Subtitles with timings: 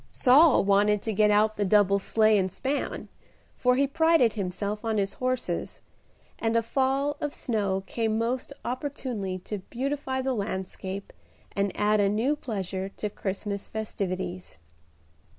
[0.09, 3.07] Saul wanted to get out the double sleigh and span,
[3.55, 5.81] for he prided himself on his horses,
[6.39, 11.13] and a fall of snow came most opportunely to beautify the landscape
[11.51, 14.57] and add a new pleasure to Christmas festivities.